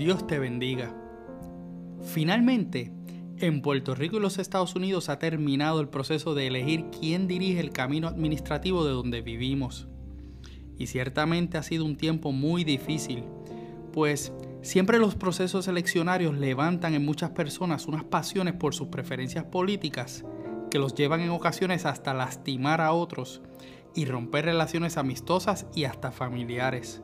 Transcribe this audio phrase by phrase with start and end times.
[0.00, 0.94] Dios te bendiga.
[2.02, 2.90] Finalmente,
[3.36, 7.60] en Puerto Rico y los Estados Unidos ha terminado el proceso de elegir quién dirige
[7.60, 9.88] el camino administrativo de donde vivimos.
[10.78, 13.24] Y ciertamente ha sido un tiempo muy difícil,
[13.92, 14.32] pues
[14.62, 20.24] siempre los procesos eleccionarios levantan en muchas personas unas pasiones por sus preferencias políticas
[20.70, 23.42] que los llevan en ocasiones hasta lastimar a otros
[23.94, 27.02] y romper relaciones amistosas y hasta familiares.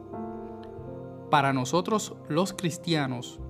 [1.36, 3.40] Para nosotros los cristianos,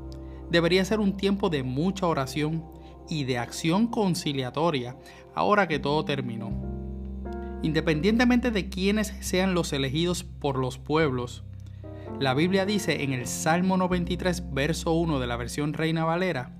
[0.50, 2.64] debería ser un tiempo de mucha oración
[3.08, 4.96] y de acción conciliatoria
[5.36, 6.50] ahora que todo terminó.
[7.62, 11.44] Independientemente de quiénes sean los elegidos por los pueblos,
[12.18, 16.56] la Biblia dice en el Salmo 93, verso 1 de la versión Reina Valera,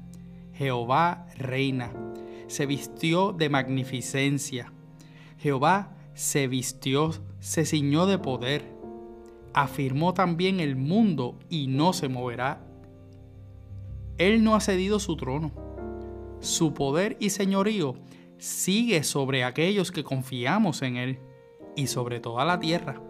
[0.52, 1.90] Jehová reina,
[2.46, 4.72] se vistió de magnificencia.
[5.38, 8.75] Jehová se vistió, se ciñó de poder
[9.56, 12.60] afirmó también el mundo y no se moverá.
[14.18, 15.50] Él no ha cedido su trono.
[16.40, 17.94] Su poder y señorío
[18.36, 21.18] sigue sobre aquellos que confiamos en Él
[21.74, 23.00] y sobre toda la tierra.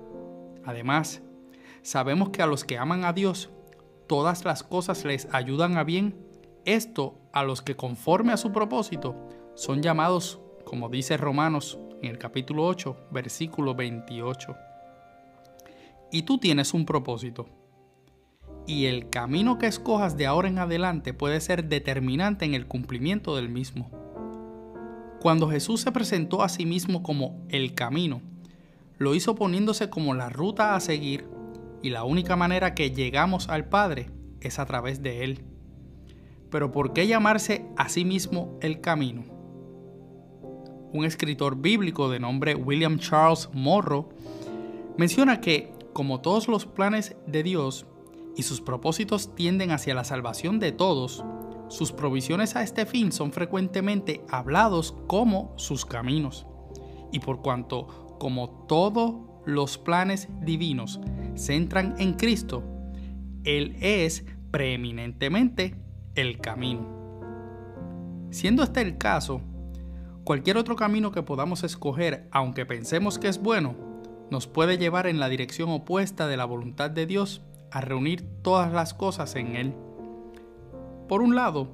[0.64, 1.20] Además,
[1.82, 3.50] sabemos que a los que aman a Dios,
[4.06, 6.16] todas las cosas les ayudan a bien.
[6.64, 9.16] Esto a los que conforme a su propósito
[9.56, 14.56] son llamados, como dice Romanos en el capítulo 8, versículo 28
[16.10, 17.46] y tú tienes un propósito.
[18.66, 23.36] Y el camino que escojas de ahora en adelante puede ser determinante en el cumplimiento
[23.36, 23.90] del mismo.
[25.20, 28.20] Cuando Jesús se presentó a sí mismo como el camino,
[28.98, 31.28] lo hizo poniéndose como la ruta a seguir
[31.82, 35.44] y la única manera que llegamos al Padre es a través de Él.
[36.50, 39.24] Pero ¿por qué llamarse a sí mismo el camino?
[40.92, 44.08] Un escritor bíblico de nombre William Charles Morrow
[44.96, 47.86] menciona que como todos los planes de Dios
[48.36, 51.24] y sus propósitos tienden hacia la salvación de todos,
[51.68, 56.46] sus provisiones a este fin son frecuentemente hablados como sus caminos.
[57.12, 57.86] Y por cuanto,
[58.20, 59.14] como todos
[59.46, 61.00] los planes divinos
[61.34, 62.62] centran en Cristo,
[63.44, 65.80] Él es preeminentemente
[66.14, 66.86] el camino.
[68.28, 69.40] Siendo este el caso,
[70.24, 73.85] cualquier otro camino que podamos escoger, aunque pensemos que es bueno,
[74.30, 78.72] nos puede llevar en la dirección opuesta de la voluntad de Dios a reunir todas
[78.72, 79.74] las cosas en Él.
[81.08, 81.68] Por un lado,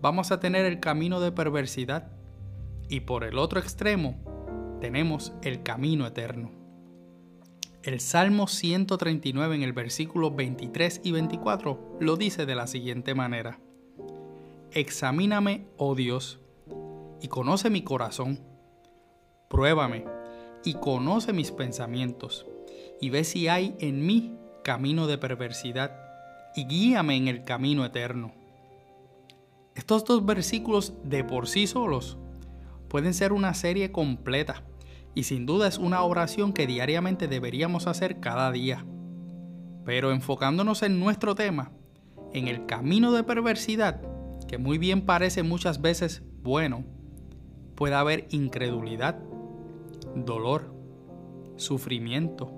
[0.00, 2.10] vamos a tener el camino de perversidad
[2.88, 4.16] y por el otro extremo
[4.80, 6.50] tenemos el camino eterno.
[7.82, 13.58] El Salmo 139 en el versículo 23 y 24 lo dice de la siguiente manera.
[14.72, 16.40] Examíname, oh Dios,
[17.22, 18.40] y conoce mi corazón.
[19.48, 20.19] Pruébame
[20.64, 22.46] y conoce mis pensamientos,
[23.00, 25.96] y ve si hay en mí camino de perversidad,
[26.54, 28.32] y guíame en el camino eterno.
[29.74, 32.18] Estos dos versículos de por sí solos
[32.88, 34.64] pueden ser una serie completa,
[35.14, 38.84] y sin duda es una oración que diariamente deberíamos hacer cada día.
[39.84, 41.72] Pero enfocándonos en nuestro tema,
[42.32, 44.00] en el camino de perversidad,
[44.46, 46.84] que muy bien parece muchas veces bueno,
[47.74, 49.18] puede haber incredulidad,
[50.14, 50.74] dolor,
[51.56, 52.52] sufrimiento,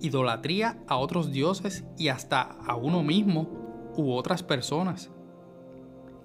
[0.00, 5.10] idolatría a otros dioses y hasta a uno mismo u otras personas.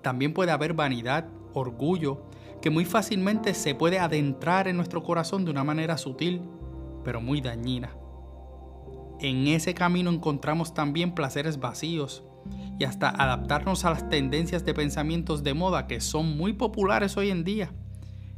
[0.01, 2.23] También puede haber vanidad, orgullo,
[2.61, 6.41] que muy fácilmente se puede adentrar en nuestro corazón de una manera sutil,
[7.03, 7.95] pero muy dañina.
[9.19, 12.23] En ese camino encontramos también placeres vacíos
[12.79, 17.31] y hasta adaptarnos a las tendencias de pensamientos de moda que son muy populares hoy
[17.31, 17.71] en día.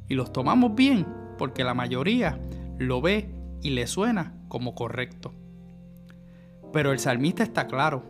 [0.08, 1.06] Y los tomamos bien
[1.39, 2.39] porque la mayoría
[2.77, 3.33] lo ve
[3.63, 5.33] y le suena como correcto.
[6.72, 8.03] Pero el salmista está claro,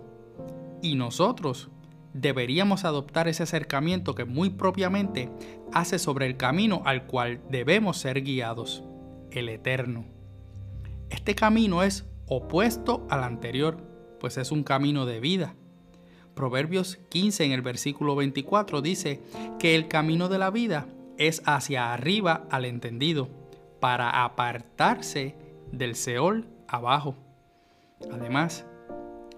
[0.81, 1.69] y nosotros
[2.13, 5.29] deberíamos adoptar ese acercamiento que muy propiamente
[5.71, 8.83] hace sobre el camino al cual debemos ser guiados,
[9.31, 10.05] el eterno.
[11.09, 13.77] Este camino es opuesto al anterior,
[14.19, 15.55] pues es un camino de vida.
[16.33, 19.21] Proverbios 15 en el versículo 24 dice
[19.59, 20.87] que el camino de la vida
[21.19, 23.29] es hacia arriba al entendido,
[23.79, 25.35] para apartarse
[25.71, 27.15] del Seol abajo.
[28.11, 28.65] Además,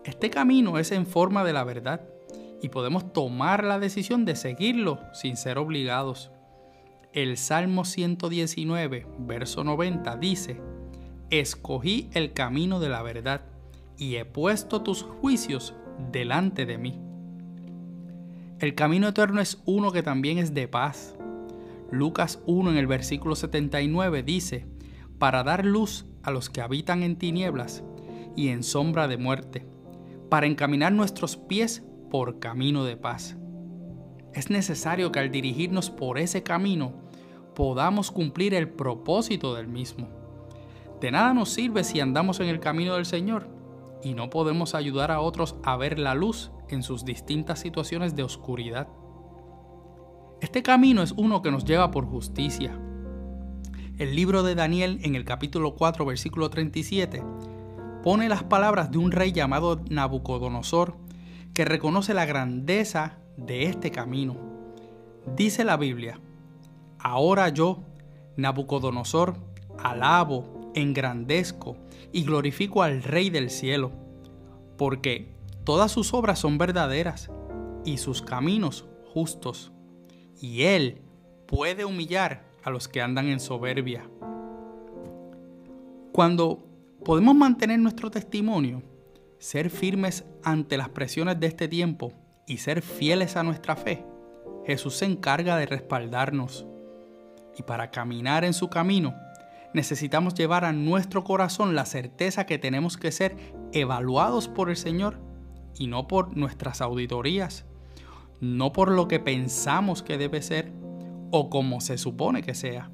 [0.05, 2.01] este camino es en forma de la verdad
[2.61, 6.31] y podemos tomar la decisión de seguirlo sin ser obligados.
[7.13, 10.61] El Salmo 119, verso 90 dice,
[11.29, 13.41] Escogí el camino de la verdad
[13.97, 15.73] y he puesto tus juicios
[16.11, 16.99] delante de mí.
[18.59, 21.15] El camino eterno es uno que también es de paz,
[21.91, 24.65] Lucas 1 en el versículo 79 dice,
[25.19, 27.83] para dar luz a los que habitan en tinieblas
[28.35, 29.67] y en sombra de muerte,
[30.29, 33.37] para encaminar nuestros pies por camino de paz.
[34.33, 36.93] Es necesario que al dirigirnos por ese camino
[37.55, 40.07] podamos cumplir el propósito del mismo.
[41.01, 43.49] De nada nos sirve si andamos en el camino del Señor
[44.03, 48.23] y no podemos ayudar a otros a ver la luz en sus distintas situaciones de
[48.23, 48.87] oscuridad.
[50.41, 52.75] Este camino es uno que nos lleva por justicia.
[53.99, 57.23] El libro de Daniel en el capítulo 4 versículo 37
[58.01, 60.95] pone las palabras de un rey llamado Nabucodonosor
[61.53, 64.35] que reconoce la grandeza de este camino.
[65.35, 66.19] Dice la Biblia,
[66.97, 67.83] ahora yo,
[68.35, 69.35] Nabucodonosor,
[69.77, 71.77] alabo, engrandezco
[72.11, 73.91] y glorifico al Rey del cielo,
[74.75, 75.35] porque
[75.65, 77.29] todas sus obras son verdaderas
[77.85, 79.71] y sus caminos justos,
[80.39, 81.01] y Él
[81.47, 84.07] puede humillar a los que andan en soberbia.
[86.11, 86.63] Cuando
[87.03, 88.83] podemos mantener nuestro testimonio,
[89.39, 92.13] ser firmes ante las presiones de este tiempo
[92.47, 94.05] y ser fieles a nuestra fe,
[94.65, 96.67] Jesús se encarga de respaldarnos.
[97.57, 99.15] Y para caminar en su camino,
[99.73, 103.35] necesitamos llevar a nuestro corazón la certeza que tenemos que ser
[103.71, 105.19] evaluados por el Señor
[105.77, 107.65] y no por nuestras auditorías,
[108.41, 110.73] no por lo que pensamos que debe ser
[111.31, 112.91] o como se supone que sea,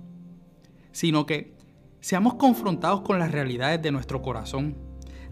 [0.92, 1.56] sino que
[2.02, 4.78] seamos confrontados con las realidades de nuestro corazón,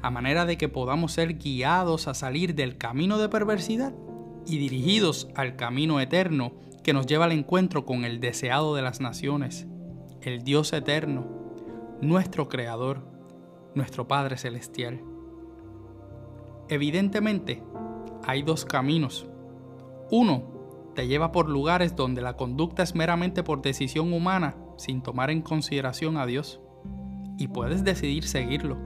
[0.02, 3.94] a manera de que podamos ser guiados a salir del camino de perversidad
[4.48, 6.54] y dirigidos al camino eterno
[6.84, 9.68] que nos lleva al encuentro con el deseado de las naciones,
[10.22, 11.26] el Dios eterno,
[12.02, 13.02] nuestro Creador,
[13.74, 15.02] nuestro Padre Celestial.
[16.70, 17.64] Evidentemente,
[18.24, 19.28] hay dos caminos.
[20.12, 20.44] Uno
[20.96, 25.42] te lleva por lugares donde la conducta es meramente por decisión humana, sin tomar en
[25.42, 26.62] consideración a Dios,
[27.38, 28.78] y puedes decidir seguirlo.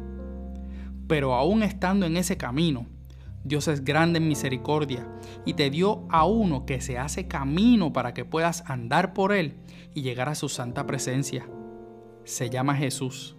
[1.07, 2.87] Pero aún estando en ese camino,
[3.43, 5.07] Dios es grande en misericordia
[5.45, 9.57] y te dio a uno que se hace camino para que puedas andar por él
[9.93, 11.47] y llegar a su santa presencia.
[12.25, 13.37] Se llama Jesús.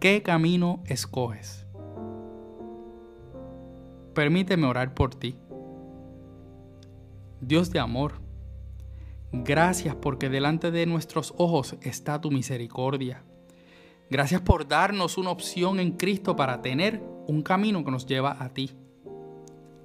[0.00, 1.66] ¿Qué camino escoges?
[4.14, 5.36] Permíteme orar por ti.
[7.40, 8.20] Dios de amor,
[9.32, 13.24] gracias porque delante de nuestros ojos está tu misericordia.
[14.10, 18.50] Gracias por darnos una opción en Cristo para tener un camino que nos lleva a
[18.50, 18.72] ti.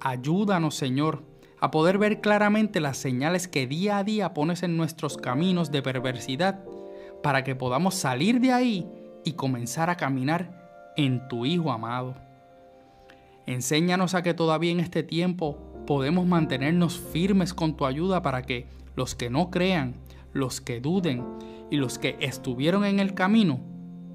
[0.00, 1.24] Ayúdanos, Señor,
[1.58, 5.80] a poder ver claramente las señales que día a día pones en nuestros caminos de
[5.80, 6.62] perversidad,
[7.22, 8.86] para que podamos salir de ahí
[9.24, 12.16] y comenzar a caminar en tu Hijo amado.
[13.46, 18.66] Enséñanos a que todavía en este tiempo podemos mantenernos firmes con tu ayuda para que
[18.96, 19.94] los que no crean,
[20.32, 21.24] los que duden
[21.70, 23.60] y los que estuvieron en el camino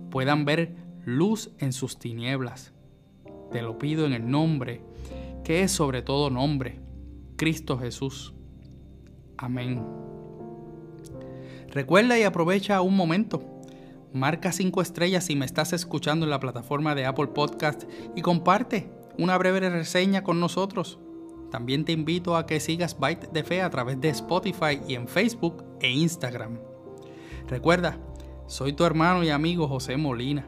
[0.09, 0.75] puedan ver
[1.06, 2.73] luz en sus tinieblas.
[3.51, 4.81] Te lo pido en el nombre,
[5.44, 6.79] que es sobre todo nombre,
[7.38, 8.33] Cristo Jesús.
[9.38, 9.83] Amén.
[11.69, 13.44] Recuerda y aprovecha un momento.
[14.13, 17.83] Marca 5 estrellas si me estás escuchando en la plataforma de Apple Podcast
[18.15, 21.00] y comparte una breve reseña con nosotros.
[21.51, 25.07] También te invito a que sigas Byte de Fe a través de Spotify y en
[25.07, 26.59] Facebook e Instagram.
[27.48, 28.00] Recuerda,
[28.48, 30.48] soy tu hermano y amigo José Molina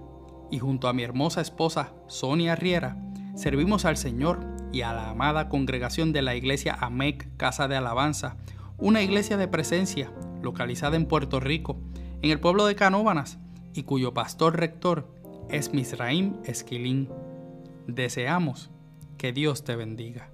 [0.49, 2.97] y junto a mi hermosa esposa Sonia Riera,
[3.35, 4.39] servimos al Señor
[4.71, 8.37] y a la amada congregación de la iglesia AMEC Casa de Alabanza,
[8.77, 11.77] una iglesia de presencia localizada en Puerto Rico,
[12.21, 13.39] en el pueblo de Canóbanas,
[13.73, 15.07] y cuyo pastor rector
[15.49, 17.09] es Misraim Esquilín.
[17.87, 18.71] Deseamos
[19.17, 20.32] que Dios te bendiga.